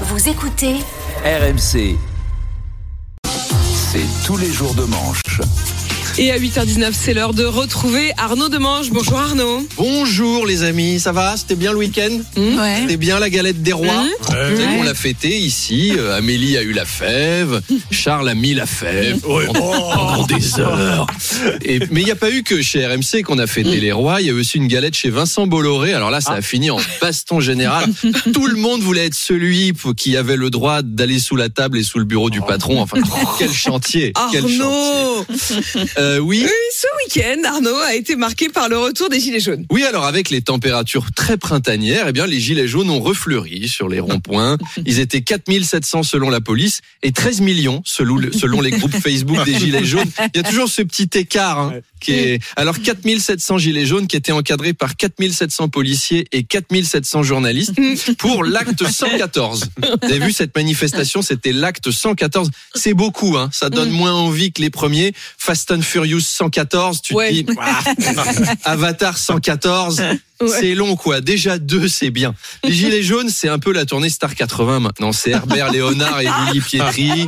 Vous 0.00 0.28
écoutez 0.28 0.74
RMC. 1.24 1.96
C'est 3.24 4.26
tous 4.26 4.36
les 4.36 4.52
jours 4.52 4.74
de 4.74 4.82
manche. 4.82 5.40
Et 6.16 6.30
à 6.30 6.38
8h19, 6.38 6.92
c'est 6.92 7.12
l'heure 7.12 7.34
de 7.34 7.44
retrouver 7.44 8.12
Arnaud 8.16 8.48
Demange. 8.48 8.90
Bonjour 8.90 9.18
Arnaud. 9.18 9.66
Bonjour 9.76 10.46
les 10.46 10.62
amis, 10.62 11.00
ça 11.00 11.10
va? 11.10 11.36
C'était 11.36 11.56
bien 11.56 11.72
le 11.72 11.78
week-end? 11.78 12.20
Ouais. 12.36 12.76
C'était 12.82 12.96
bien 12.96 13.18
la 13.18 13.28
galette 13.30 13.62
des 13.64 13.72
rois? 13.72 14.04
Savez 14.28 14.64
qu'on 14.76 14.84
l'a 14.84 14.94
fêté 14.94 15.36
ici. 15.36 15.92
euh, 15.98 16.16
Amélie 16.16 16.56
a 16.56 16.62
eu 16.62 16.72
la 16.72 16.84
fève, 16.84 17.60
Charles 17.90 18.28
a 18.28 18.34
mis 18.36 18.54
la 18.54 18.64
fève 18.66 19.18
pendant 19.22 20.24
des 20.26 20.60
heures. 20.60 21.08
Et, 21.64 21.80
mais 21.90 22.02
il 22.02 22.04
n'y 22.04 22.12
a 22.12 22.16
pas 22.16 22.30
eu 22.30 22.44
que 22.44 22.62
chez 22.62 22.86
RMC 22.86 23.22
qu'on 23.24 23.40
a 23.40 23.48
fêté 23.48 23.80
les 23.80 23.90
rois. 23.90 24.20
Il 24.20 24.28
y 24.28 24.30
a 24.30 24.34
eu 24.34 24.38
aussi 24.38 24.58
une 24.58 24.68
galette 24.68 24.94
chez 24.94 25.10
Vincent 25.10 25.48
Bolloré. 25.48 25.94
Alors 25.94 26.10
là, 26.10 26.20
ça 26.20 26.34
a 26.34 26.42
fini 26.42 26.70
en 26.70 26.78
baston 27.00 27.40
général. 27.40 27.86
Tout 28.32 28.46
le 28.46 28.56
monde 28.56 28.82
voulait 28.82 29.06
être 29.06 29.14
celui 29.14 29.72
qui 29.96 30.16
avait 30.16 30.36
le 30.36 30.50
droit 30.50 30.82
d'aller 30.82 31.18
sous 31.18 31.34
la 31.34 31.48
table 31.48 31.76
et 31.76 31.82
sous 31.82 31.98
le 31.98 32.04
bureau 32.04 32.30
du 32.30 32.40
patron. 32.40 32.80
Enfin, 32.80 32.98
quel 33.36 33.52
chantier 33.52 34.12
Quel 34.30 34.42
chantier 34.42 34.60
Arnaud. 34.62 35.26
Euh, 36.04 36.18
oui. 36.18 36.42
Oui, 36.44 36.50
ce 36.84 37.18
week-end, 37.18 37.40
Arnaud 37.48 37.76
a 37.78 37.94
été 37.94 38.16
marqué 38.16 38.48
par 38.48 38.68
le 38.68 38.76
retour 38.78 39.08
des 39.08 39.18
Gilets 39.20 39.40
jaunes. 39.40 39.64
Oui, 39.70 39.84
alors 39.84 40.04
avec 40.04 40.28
les 40.30 40.42
températures 40.42 41.06
très 41.14 41.36
printanières, 41.36 42.06
eh 42.08 42.12
bien 42.12 42.26
les 42.26 42.40
gilets 42.40 42.68
jaunes 42.68 42.90
ont 42.90 43.00
refleuri 43.00 43.68
sur 43.68 43.88
les 43.88 44.00
ronds-points. 44.00 44.58
Ils 44.84 44.98
étaient 44.98 45.22
4700 45.22 46.02
selon 46.02 46.28
la 46.30 46.40
police 46.40 46.80
et 47.02 47.12
13 47.12 47.40
millions 47.40 47.82
selon, 47.86 48.16
le- 48.16 48.32
selon 48.32 48.60
les 48.60 48.70
groupes 48.70 48.94
Facebook 48.96 49.44
des 49.44 49.58
gilets 49.58 49.84
jaunes. 49.84 50.10
Il 50.34 50.36
y 50.36 50.40
a 50.40 50.42
toujours 50.42 50.68
ce 50.68 50.82
petit 50.82 51.08
écart 51.14 51.58
hein, 51.58 51.74
qui 52.00 52.12
est 52.12 52.40
alors 52.56 52.78
4700 52.80 53.58
gilets 53.58 53.86
jaunes 53.86 54.06
qui 54.06 54.16
étaient 54.16 54.32
encadrés 54.32 54.74
par 54.74 54.96
4700 54.96 55.68
policiers 55.68 56.26
et 56.32 56.42
4700 56.44 57.22
journalistes 57.22 57.72
pour 58.18 58.44
l'acte 58.44 58.86
114. 58.86 59.70
Vous 59.78 59.86
avez 60.12 60.18
vu 60.26 60.32
cette 60.32 60.54
manifestation, 60.54 61.22
c'était 61.22 61.52
l'acte 61.52 61.90
114. 61.90 62.50
C'est 62.74 62.94
beaucoup 62.94 63.36
hein, 63.38 63.48
ça 63.52 63.70
donne 63.70 63.90
moins 63.90 64.12
envie 64.12 64.52
que 64.52 64.60
les 64.60 64.70
premiers 64.70 65.12
Fast 65.38 65.70
and 65.70 65.82
Furious 65.82 66.20
114, 66.20 66.73
tu 67.02 67.14
Ouais. 67.14 67.30
te 67.30 67.52
dis 67.52 67.58
ah, 67.60 67.82
Avatar 68.64 69.16
114, 69.18 70.02
c'est 70.48 70.74
long 70.74 70.96
quoi. 70.96 71.20
Déjà 71.20 71.58
deux, 71.58 71.88
c'est 71.88 72.10
bien. 72.10 72.34
Les 72.64 72.72
Gilets 72.72 73.02
jaunes, 73.02 73.30
c'est 73.30 73.48
un 73.48 73.58
peu 73.58 73.72
la 73.72 73.84
tournée 73.86 74.08
Star 74.10 74.34
80 74.34 74.80
maintenant. 74.80 75.12
C'est 75.12 75.30
Herbert 75.30 75.70
Léonard 75.72 76.20
et 76.20 76.26
Willy 76.46 76.60
Pietri. 76.60 77.26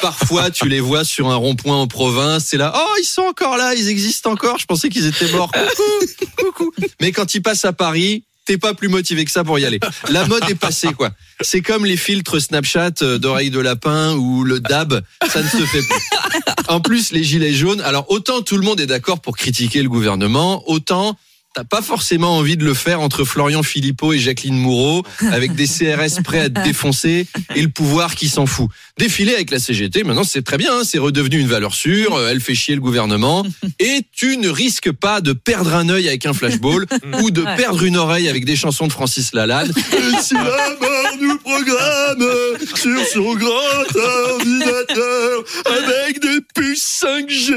Parfois, 0.00 0.50
tu 0.50 0.68
les 0.68 0.80
vois 0.80 1.04
sur 1.04 1.30
un 1.30 1.36
rond-point 1.36 1.76
en 1.76 1.86
province. 1.86 2.46
C'est 2.48 2.56
là, 2.56 2.72
oh, 2.76 2.94
ils 3.00 3.04
sont 3.04 3.22
encore 3.22 3.56
là, 3.56 3.74
ils 3.74 3.88
existent 3.88 4.30
encore. 4.30 4.58
Je 4.58 4.66
pensais 4.66 4.88
qu'ils 4.88 5.06
étaient 5.06 5.28
morts. 5.32 5.50
Coucou, 5.52 6.52
coucou. 6.52 6.72
Mais 7.00 7.12
quand 7.12 7.34
ils 7.34 7.42
passent 7.42 7.64
à 7.64 7.72
Paris, 7.72 8.24
t'es 8.46 8.56
pas 8.56 8.72
plus 8.72 8.88
motivé 8.88 9.24
que 9.24 9.30
ça 9.30 9.44
pour 9.44 9.58
y 9.58 9.66
aller. 9.66 9.80
La 10.08 10.24
mode 10.26 10.48
est 10.48 10.54
passée 10.54 10.92
quoi. 10.94 11.10
C'est 11.42 11.60
comme 11.60 11.84
les 11.84 11.96
filtres 11.96 12.40
Snapchat 12.40 13.02
euh, 13.02 13.18
d'oreille 13.18 13.50
de 13.50 13.60
lapin 13.60 14.14
ou 14.14 14.44
le 14.44 14.60
dab, 14.60 15.02
ça 15.28 15.42
ne 15.42 15.48
se 15.48 15.66
fait 15.66 15.82
plus. 15.82 16.42
En 16.68 16.80
plus, 16.80 17.12
les 17.12 17.22
gilets 17.22 17.52
jaunes, 17.52 17.80
alors 17.82 18.06
autant 18.10 18.42
tout 18.42 18.56
le 18.56 18.62
monde 18.62 18.80
est 18.80 18.86
d'accord 18.86 19.20
pour 19.20 19.36
critiquer 19.36 19.82
le 19.82 19.88
gouvernement, 19.88 20.62
autant 20.68 21.16
t'as 21.56 21.64
pas 21.64 21.80
forcément 21.80 22.36
envie 22.36 22.58
de 22.58 22.66
le 22.66 22.74
faire 22.74 23.00
entre 23.00 23.24
Florian 23.24 23.62
Philippot 23.62 24.12
et 24.12 24.18
Jacqueline 24.18 24.58
Moureau, 24.58 25.02
avec 25.32 25.54
des 25.54 25.66
CRS 25.66 26.22
prêts 26.22 26.40
à 26.40 26.50
te 26.50 26.62
défoncer 26.62 27.26
et 27.54 27.62
le 27.62 27.70
pouvoir 27.70 28.14
qui 28.14 28.28
s'en 28.28 28.44
fout. 28.44 28.68
Défiler 28.98 29.34
avec 29.34 29.50
la 29.50 29.58
CGT, 29.58 30.04
maintenant 30.04 30.24
c'est 30.24 30.42
très 30.42 30.58
bien, 30.58 30.70
hein, 30.74 30.82
c'est 30.84 30.98
redevenu 30.98 31.38
une 31.38 31.46
valeur 31.46 31.72
sûre, 31.72 32.14
euh, 32.14 32.28
elle 32.30 32.42
fait 32.42 32.54
chier 32.54 32.74
le 32.74 32.82
gouvernement, 32.82 33.42
et 33.78 34.02
tu 34.14 34.36
ne 34.36 34.50
risques 34.50 34.92
pas 34.92 35.22
de 35.22 35.32
perdre 35.32 35.74
un 35.74 35.88
œil 35.88 36.08
avec 36.08 36.26
un 36.26 36.34
flashball 36.34 36.84
ou 37.22 37.30
de 37.30 37.42
perdre 37.56 37.84
une 37.84 37.96
oreille 37.96 38.28
avec 38.28 38.44
des 38.44 38.56
chansons 38.56 38.86
de 38.86 38.92
Francis 38.92 39.32
Lalanne. 39.32 39.72
Et 39.92 40.22
si 40.22 40.34
la 40.34 40.42
mort 40.42 41.16
nous 41.18 41.38
programme 41.38 42.26
sur 42.74 43.06
son 43.06 43.34
grand 43.34 43.96
ordinateur 44.30 45.44
avec 45.64 46.20
des 46.20 46.40
puces 46.54 47.02
5G 47.02 47.54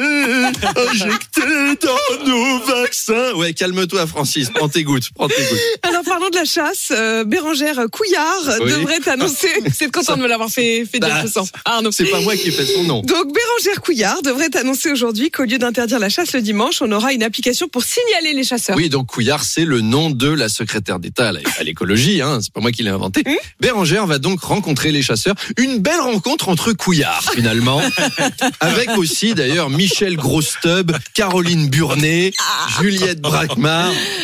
injectées 0.89 1.75
dans 1.81 2.25
nos 2.25 2.59
vaccins. 2.59 3.33
Ouais, 3.33 3.53
calme-toi 3.53 3.88
Francis, 4.07 4.49
prends 4.53 4.69
tes 4.69 4.83
gouttes, 4.83 5.09
prends 5.15 5.27
tes 5.27 5.41
gouttes. 5.41 5.59
Alors 5.83 6.03
parlons 6.03 6.29
de 6.29 6.35
la 6.35 6.45
chasse. 6.45 6.89
Euh, 6.91 7.23
Bérangère 7.23 7.85
Couillard 7.91 8.57
Oui. 8.61 8.71
devrait 8.71 9.07
annoncer. 9.09 9.49
C'est 9.73 9.91
content 9.91 10.17
de 10.17 10.21
me 10.21 10.27
l'avoir 10.27 10.49
fait, 10.49 10.85
fait 10.85 10.99
dire 10.99 11.09
Bah, 11.09 11.21
ce 11.25 11.31
sang. 11.31 11.47
Arnaud. 11.65 11.91
C'est 11.91 12.05
pas 12.05 12.19
moi 12.21 12.35
qui 12.35 12.49
ai 12.49 12.51
fait 12.51 12.65
son 12.65 12.83
nom. 12.83 13.01
Donc 13.01 13.33
Bérangère 13.33 13.81
Couillard 13.81 14.21
devrait 14.21 14.55
annoncer 14.57 14.91
aujourd'hui 14.91 15.31
qu'au 15.31 15.43
lieu 15.43 15.57
d'interdire 15.57 15.99
la 15.99 16.09
chasse 16.09 16.33
le 16.33 16.41
dimanche, 16.41 16.81
on 16.81 16.91
aura 16.91 17.13
une 17.13 17.23
application 17.23 17.67
pour 17.67 17.83
signaler 17.83 18.33
les 18.33 18.43
chasseurs. 18.43 18.75
Oui, 18.75 18.89
donc 18.89 19.07
Couillard, 19.07 19.43
c'est 19.43 19.65
le 19.65 19.81
nom 19.81 20.09
de 20.09 20.29
la 20.29 20.49
secrétaire 20.49 20.99
d'État 20.99 21.29
à 21.59 21.63
l'écologie, 21.63 22.21
hein, 22.21 22.39
c'est 22.41 22.51
pas 22.53 22.61
moi 22.61 22.71
qui 22.71 22.83
l'ai 22.83 22.89
inventé. 22.89 23.23
Hum. 23.25 23.35
Bérangère 23.59 24.05
va 24.05 24.17
donc 24.19 24.41
rencontrer 24.41 24.91
les 24.91 25.01
chasseurs. 25.01 25.35
Une 25.57 25.79
belle 25.79 25.99
rencontre 25.99 26.49
entre 26.49 26.73
Couillard, 26.73 27.23
finalement. 27.33 27.81
avec 28.59 28.89
aussi, 28.97 29.33
d'ailleurs, 29.33 29.69
Michel 29.69 30.15
Grostub, 30.17 30.91
Caroline 31.13 31.69
Burnet, 31.69 32.31
Juliette 32.79 33.21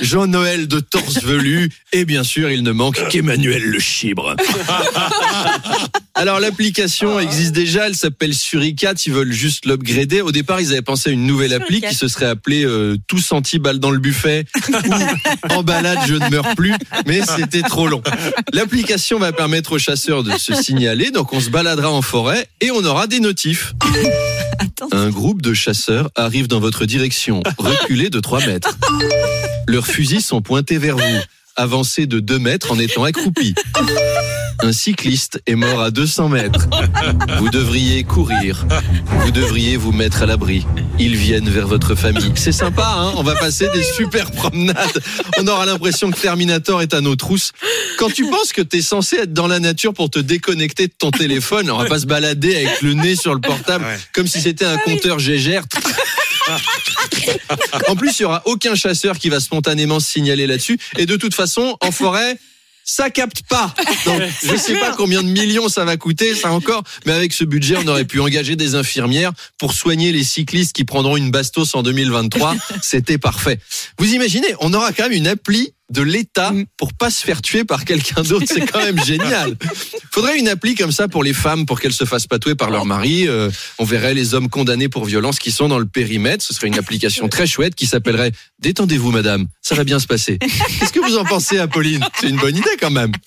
Jean-Noël 0.01 0.67
de 0.67 0.79
Torse 0.79 1.23
Velu, 1.23 1.69
et 1.93 2.05
bien 2.05 2.23
sûr, 2.23 2.49
il 2.49 2.63
ne 2.63 2.71
manque 2.71 3.07
qu'Emmanuel 3.09 3.63
Le 3.63 3.79
Chibre. 3.79 4.35
Alors 6.17 6.39
l'application 6.39 7.19
existe 7.19 7.51
déjà, 7.51 7.87
elle 7.87 7.95
s'appelle 7.95 8.33
Suricat, 8.33 8.93
ils 9.05 9.11
veulent 9.11 9.33
juste 9.33 9.65
l'upgrader. 9.65 10.21
Au 10.21 10.31
départ, 10.31 10.61
ils 10.61 10.71
avaient 10.71 10.81
pensé 10.81 11.09
à 11.09 11.13
une 11.13 11.25
nouvelle 11.25 11.53
appli 11.53 11.81
qui 11.81 11.93
se 11.93 12.07
serait 12.07 12.27
appelée 12.27 12.63
euh, 12.63 12.95
Tous 13.07 13.33
anti-balles 13.33 13.79
dans 13.79 13.91
le 13.91 13.99
buffet 13.99 14.45
ou 14.69 15.53
En 15.53 15.63
balade, 15.63 15.99
je 16.07 16.13
ne 16.13 16.29
meurs 16.29 16.55
plus, 16.55 16.73
mais 17.05 17.19
c'était 17.21 17.63
trop 17.63 17.87
long. 17.87 18.01
L'application 18.53 19.19
va 19.19 19.33
permettre 19.33 19.73
aux 19.73 19.79
chasseurs 19.79 20.23
de 20.23 20.37
se 20.37 20.53
signaler, 20.53 21.11
donc 21.11 21.33
on 21.33 21.41
se 21.41 21.49
baladera 21.49 21.91
en 21.91 22.01
forêt 22.01 22.47
et 22.61 22.71
on 22.71 22.83
aura 22.85 23.07
des 23.07 23.19
notifs. 23.19 23.73
Un 24.91 25.09
groupe 25.09 25.41
de 25.41 25.53
chasseurs 25.53 26.09
arrive 26.15 26.47
dans 26.47 26.59
votre 26.59 26.85
direction, 26.85 27.41
reculez 27.57 28.09
de 28.09 28.19
3 28.19 28.45
mètres. 28.45 28.77
Leurs 29.67 29.87
fusils 29.87 30.21
sont 30.21 30.41
pointés 30.41 30.77
vers 30.77 30.97
vous. 30.97 31.19
Avancez 31.55 32.05
de 32.05 32.19
2 32.19 32.39
mètres 32.39 32.71
en 32.71 32.79
étant 32.79 33.03
accroupi. 33.03 33.55
Un 34.59 34.71
cycliste 34.73 35.41
est 35.45 35.55
mort 35.55 35.81
à 35.81 35.91
200 35.91 36.29
mètres. 36.29 36.67
Vous 37.37 37.49
devriez 37.49 38.03
courir. 38.03 38.65
Vous 39.21 39.31
devriez 39.31 39.77
vous 39.77 39.91
mettre 39.91 40.23
à 40.23 40.25
l'abri. 40.25 40.65
Ils 40.97 41.15
viennent 41.15 41.49
vers 41.49 41.67
votre 41.67 41.95
famille. 41.95 42.31
C'est 42.35 42.51
sympa, 42.51 42.95
hein 42.97 43.13
On 43.15 43.23
va 43.23 43.35
passer 43.35 43.67
des 43.73 43.83
super 43.83 44.31
promenades. 44.31 45.01
On 45.39 45.47
aura 45.47 45.65
l'impression 45.65 46.09
que 46.09 46.19
Terminator 46.19 46.81
est 46.81 46.93
à 46.93 47.01
nos 47.01 47.15
trousses. 47.15 47.51
Quand 47.97 48.09
tu 48.09 48.29
penses 48.29 48.53
que 48.53 48.61
t'es 48.61 48.81
censé 48.81 49.17
être 49.17 49.33
dans 49.33 49.47
la 49.47 49.59
nature 49.59 49.93
pour 49.93 50.09
te 50.09 50.19
déconnecter 50.19 50.87
de 50.87 50.93
ton 50.97 51.11
téléphone, 51.11 51.69
on 51.71 51.77
va 51.77 51.85
pas 51.85 51.99
se 51.99 52.05
balader 52.05 52.55
avec 52.55 52.81
le 52.81 52.93
nez 52.93 53.15
sur 53.15 53.33
le 53.33 53.41
portable 53.41 53.85
comme 54.13 54.27
si 54.27 54.41
c'était 54.41 54.65
un 54.65 54.77
compteur 54.77 55.19
Gégère. 55.19 55.63
En 57.87 57.95
plus, 57.95 58.19
il 58.19 58.23
y 58.23 58.25
aura 58.25 58.41
aucun 58.45 58.75
chasseur 58.75 59.17
qui 59.17 59.29
va 59.29 59.39
spontanément 59.39 59.99
se 59.99 60.11
signaler 60.11 60.47
là-dessus. 60.47 60.79
Et 60.97 61.05
de 61.05 61.15
toute 61.15 61.33
façon, 61.33 61.77
en 61.81 61.91
forêt, 61.91 62.37
ça 62.83 63.09
capte 63.09 63.41
pas. 63.49 63.73
Donc, 64.05 64.21
je 64.43 64.55
sais 64.55 64.75
pas 64.75 64.93
combien 64.95 65.23
de 65.23 65.27
millions 65.27 65.69
ça 65.69 65.85
va 65.85 65.97
coûter, 65.97 66.35
ça 66.35 66.51
encore. 66.51 66.83
Mais 67.05 67.13
avec 67.13 67.33
ce 67.33 67.43
budget, 67.43 67.77
on 67.83 67.87
aurait 67.87 68.05
pu 68.05 68.19
engager 68.19 68.55
des 68.55 68.75
infirmières 68.75 69.31
pour 69.57 69.73
soigner 69.73 70.11
les 70.11 70.23
cyclistes 70.23 70.73
qui 70.73 70.85
prendront 70.85 71.17
une 71.17 71.31
bastos 71.31 71.73
en 71.73 71.81
2023. 71.81 72.55
C'était 72.83 73.17
parfait. 73.17 73.59
Vous 73.97 74.13
imaginez, 74.13 74.53
on 74.59 74.73
aura 74.73 74.93
quand 74.93 75.03
même 75.03 75.13
une 75.13 75.27
appli 75.27 75.73
de 75.91 76.01
l'État 76.01 76.51
pour 76.77 76.93
pas 76.93 77.09
se 77.11 77.23
faire 77.23 77.41
tuer 77.41 77.63
par 77.63 77.85
quelqu'un 77.85 78.23
d'autre. 78.23 78.45
C'est 78.47 78.65
quand 78.65 78.79
même 78.83 79.03
génial. 79.05 79.55
Faudrait 80.11 80.39
une 80.39 80.47
appli 80.47 80.73
comme 80.75 80.91
ça 80.91 81.07
pour 81.07 81.23
les 81.23 81.33
femmes, 81.33 81.65
pour 81.65 81.79
qu'elles 81.79 81.93
se 81.93 82.05
fassent 82.05 82.25
pas 82.27 82.39
tuer 82.39 82.55
par 82.55 82.69
leur 82.71 82.85
mari. 82.85 83.27
Euh, 83.27 83.49
on 83.77 83.85
verrait 83.85 84.13
les 84.13 84.33
hommes 84.33 84.49
condamnés 84.49 84.89
pour 84.89 85.05
violence 85.05 85.37
qui 85.39 85.51
sont 85.51 85.67
dans 85.67 85.77
le 85.79 85.85
périmètre. 85.85 86.43
Ce 86.43 86.53
serait 86.53 86.67
une 86.67 86.77
application 86.79 87.27
très 87.29 87.45
chouette 87.47 87.75
qui 87.75 87.85
s'appellerait 87.85 88.31
Détendez-vous, 88.59 89.11
madame. 89.11 89.45
Ça 89.61 89.75
va 89.75 89.83
bien 89.83 89.99
se 89.99 90.07
passer. 90.07 90.39
Qu'est-ce 90.79 90.91
que 90.93 90.99
vous 91.01 91.17
en 91.17 91.25
pensez, 91.25 91.59
Apolline? 91.59 92.03
C'est 92.19 92.29
une 92.29 92.37
bonne 92.37 92.55
idée 92.57 92.77
quand 92.79 92.89
même. 92.91 93.11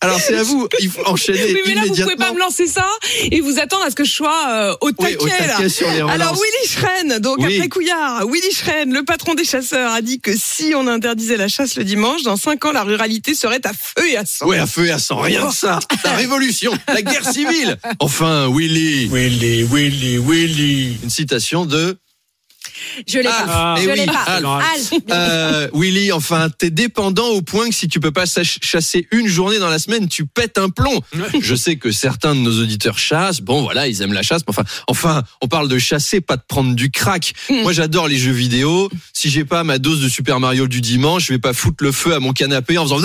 Alors 0.00 0.20
c'est 0.20 0.36
à 0.36 0.42
vous. 0.44 0.68
Il 0.80 0.88
faut 0.90 1.04
enchaîner 1.06 1.42
Oui, 1.44 1.60
mais 1.66 1.74
là, 1.74 1.80
vous 1.80 1.86
immédiatement. 1.88 2.12
pouvez 2.14 2.24
pas 2.26 2.32
me 2.32 2.38
lancer 2.38 2.66
ça 2.68 2.86
et 3.30 3.40
vous 3.40 3.58
attendre 3.58 3.84
à 3.84 3.90
ce 3.90 3.96
que 3.96 4.04
je 4.04 4.12
sois 4.12 4.46
euh, 4.48 4.76
au 4.80 4.88
Oui, 4.88 4.94
taquet. 4.96 5.16
au 5.16 5.28
taquet 5.28 5.46
là. 5.62 5.68
sur 5.68 5.88
les 5.90 6.02
relances. 6.02 6.14
Alors, 6.14 6.34
Willy 6.34 6.57
Schren, 6.78 7.18
donc 7.20 7.38
Oui. 7.38 7.56
après 7.56 7.68
Couillard, 7.68 8.26
Willy 8.26 8.52
Schren, 8.52 8.92
le 8.92 9.02
patron 9.04 9.34
des 9.34 9.44
chasseurs, 9.44 9.92
a 9.92 10.00
dit 10.02 10.20
que 10.20 10.36
si 10.36 10.72
on 10.74 10.86
interdisait 10.86 11.36
la 11.36 11.48
chasse 11.48 11.76
le 11.76 11.84
dimanche, 11.84 12.22
dans 12.22 12.36
cinq 12.36 12.64
ans, 12.64 12.72
la 12.72 12.82
ruralité 12.84 13.34
serait 13.34 13.60
à 13.66 13.72
feu 13.72 14.08
et 14.10 14.16
à 14.16 14.24
sang. 14.24 14.46
Ouais, 14.46 14.58
à 14.58 14.66
feu 14.66 14.86
et 14.86 14.90
à 14.90 14.98
sang, 14.98 15.18
rien 15.18 15.46
de 15.48 15.52
ça. 15.52 15.78
La 16.04 16.12
révolution, 16.12 16.72
la 16.88 17.02
guerre 17.02 17.28
civile. 17.30 17.76
Enfin, 18.00 18.48
Willy. 18.52 19.06
Willy, 19.08 19.62
Willy, 19.64 20.18
Willy. 20.18 20.96
Une 21.02 21.10
citation 21.10 21.66
de 21.66 21.96
Je 23.06 23.18
l'ai 23.18 23.28
Ah, 23.28 23.44
pas. 23.46 23.76
Je 23.82 23.88
oui, 23.88 23.96
l'ai 23.96 24.06
pas. 24.06 24.22
Al. 24.26 24.44
Al. 24.44 24.60
Euh, 25.10 25.68
Willy, 25.74 26.12
enfin, 26.12 26.48
t'es 26.56 26.70
dépendant 26.70 27.28
au 27.28 27.42
point 27.42 27.68
que 27.68 27.74
si 27.74 27.88
tu 27.88 28.00
peux 28.00 28.10
pas 28.10 28.24
chasser 28.26 29.06
une 29.12 29.26
journée 29.28 29.58
dans 29.58 29.68
la 29.70 29.78
semaine, 29.78 30.08
tu 30.08 30.26
pètes 30.26 30.58
un 30.58 30.68
plomb. 30.70 31.00
Je 31.40 31.54
sais 31.54 31.76
que 31.76 31.90
certains 31.92 32.34
de 32.34 32.40
nos 32.40 32.62
auditeurs 32.62 32.98
chassent. 32.98 33.40
Bon, 33.40 33.62
voilà, 33.62 33.88
ils 33.88 34.02
aiment 34.02 34.12
la 34.12 34.22
chasse. 34.22 34.42
Mais 34.42 34.50
enfin, 34.50 34.64
enfin, 34.88 35.22
on 35.42 35.48
parle 35.48 35.68
de 35.68 35.78
chasser, 35.78 36.20
pas 36.20 36.36
de 36.36 36.42
prendre 36.46 36.74
du 36.74 36.90
crack. 36.90 37.32
Moi, 37.50 37.72
j'adore 37.72 38.08
les 38.08 38.18
jeux 38.18 38.32
vidéo. 38.32 38.90
Si 39.12 39.30
j'ai 39.30 39.44
pas 39.44 39.64
ma 39.64 39.78
dose 39.78 40.00
de 40.00 40.08
Super 40.08 40.40
Mario 40.40 40.66
du 40.68 40.80
dimanche, 40.80 41.26
je 41.26 41.32
vais 41.32 41.38
pas 41.38 41.52
foutre 41.52 41.82
le 41.84 41.92
feu 41.92 42.14
à 42.14 42.20
mon 42.20 42.32
canapé 42.32 42.78
en 42.78 42.84
faisant 42.84 42.98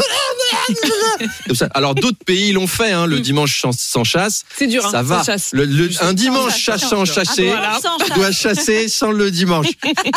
comme 1.47 1.55
ça. 1.55 1.67
Alors, 1.73 1.95
d'autres 1.95 2.23
pays 2.25 2.51
l'ont 2.51 2.67
fait, 2.67 2.91
hein, 2.91 3.05
le 3.07 3.19
dimanche 3.19 3.59
sans- 3.61 3.77
sans 3.77 4.03
chasse. 4.03 4.43
C'est 4.57 4.67
dur, 4.67 4.85
hein, 4.85 4.91
Ça 4.91 5.01
va. 5.01 5.19
sans 5.19 5.25
chasse. 5.25 5.49
Le- 5.53 5.65
le- 5.65 5.89
un 6.01 6.13
dimanche 6.13 6.51
chasse, 6.57 6.81
chasse 6.81 6.89
sans 6.89 7.05
sans 7.05 7.13
chasser 7.13 7.47
Voilà. 7.47 7.79
Sans 7.81 7.97
doit 8.15 8.31
chasser 8.31 8.87
sans 8.89 9.11
le 9.11 9.31
dimanche. 9.31 9.67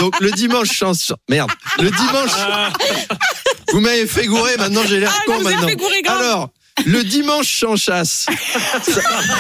Donc 0.01 0.19
le 0.21 0.31
dimanche 0.33 0.71
chance 0.73 1.13
merde. 1.29 1.51
Le 1.79 1.91
dimanche 1.91 2.31
Vous 3.73 3.81
m'avez 3.81 4.07
fait 4.07 4.27
gourer 4.27 4.57
maintenant 4.57 4.83
j'ai 4.89 5.01
l'air 5.01 5.13
Ah, 5.15 5.23
con 5.27 5.41
maintenant. 5.41 5.67
fait 5.69 5.77
gourer 5.77 6.03
grave. 6.03 6.21
Alors 6.21 6.51
le 6.85 7.03
dimanche 7.05 7.61
sans 7.61 7.77
chasse. 7.77 8.27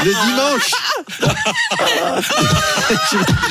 Le 0.04 0.26
dimanche 0.26 0.70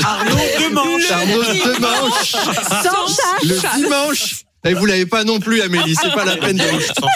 Arnaud 0.04 0.38
Demanche. 0.60 1.12
Arnaud 1.12 1.44
dimanche. 1.44 2.32
Sans 2.32 3.08
chasse. 3.08 3.44
Le 3.44 3.78
dimanche 3.78 4.45
et 4.66 4.74
vous 4.74 4.86
l'avez 4.86 5.06
pas 5.06 5.24
non 5.24 5.40
plus, 5.40 5.62
Amélie. 5.62 5.96
C'est 5.96 6.14
pas 6.14 6.26
la 6.26 6.38
peine 6.38 6.58
de. 6.58 6.64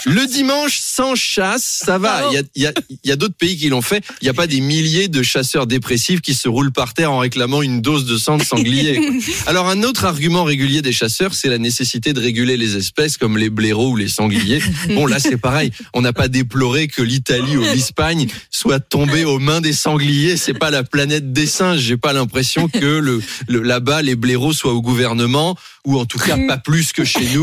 Le 0.05 0.25
dimanche 0.27 0.79
sans 0.79 1.15
chasse, 1.15 1.81
ça 1.85 1.97
va. 1.97 2.29
Il 2.31 2.35
y 2.35 2.37
a, 2.37 2.43
y 2.55 2.65
a, 2.67 2.73
y 3.03 3.11
a 3.11 3.15
d'autres 3.15 3.35
pays 3.35 3.57
qui 3.57 3.69
l'ont 3.69 3.81
fait. 3.81 4.03
Il 4.21 4.25
n'y 4.25 4.29
a 4.29 4.33
pas 4.33 4.47
des 4.47 4.61
milliers 4.61 5.07
de 5.07 5.23
chasseurs 5.23 5.67
dépressifs 5.67 6.21
qui 6.21 6.33
se 6.33 6.47
roulent 6.47 6.71
par 6.71 6.93
terre 6.93 7.11
en 7.11 7.19
réclamant 7.19 7.61
une 7.61 7.81
dose 7.81 8.05
de 8.05 8.17
sang 8.17 8.37
de 8.37 8.43
sanglier. 8.43 8.97
quoi. 8.97 9.15
Alors 9.47 9.67
un 9.67 9.83
autre 9.83 10.05
argument 10.05 10.43
régulier 10.43 10.81
des 10.81 10.91
chasseurs, 10.91 11.33
c'est 11.33 11.49
la 11.49 11.57
nécessité 11.57 12.13
de 12.13 12.19
réguler 12.19 12.57
les 12.57 12.77
espèces 12.77 13.17
comme 13.17 13.37
les 13.37 13.49
blaireaux 13.49 13.91
ou 13.91 13.95
les 13.95 14.09
sangliers. 14.09 14.61
Bon 14.89 15.05
là 15.05 15.19
c'est 15.19 15.37
pareil. 15.37 15.71
On 15.93 16.01
n'a 16.01 16.13
pas 16.13 16.27
déploré 16.27 16.87
que 16.87 17.01
l'Italie 17.01 17.57
ou 17.57 17.61
l'Espagne 17.61 18.27
soit 18.51 18.79
tombée 18.79 19.25
aux 19.25 19.39
mains 19.39 19.61
des 19.61 19.73
sangliers. 19.73 20.37
C'est 20.37 20.53
pas 20.53 20.71
la 20.71 20.83
planète 20.83 21.33
des 21.33 21.47
singes. 21.47 21.79
J'ai 21.79 21.97
pas 21.97 22.13
l'impression 22.13 22.67
que 22.67 22.85
le, 22.85 23.21
le 23.47 23.61
là-bas 23.61 24.01
les 24.01 24.15
blaireaux 24.15 24.53
soient 24.53 24.73
au 24.73 24.81
gouvernement 24.81 25.55
ou 25.85 25.99
en 25.99 26.05
tout 26.05 26.19
cas 26.19 26.37
pas 26.47 26.57
plus 26.57 26.93
que 26.93 27.03
chez 27.03 27.25
nous. 27.33 27.38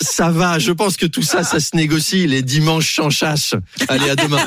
Ça 0.00 0.30
va. 0.30 0.58
Je 0.58 0.72
pense 0.72 0.96
que 0.96 1.06
tout 1.06 1.22
ça, 1.22 1.42
ça 1.42 1.60
se 1.60 1.74
négocie 1.74 2.26
les 2.26 2.42
dimanches 2.42 2.96
sans 2.96 3.10
chasse. 3.10 3.54
Allez 3.88 4.10
à 4.10 4.16
demain. 4.16 4.44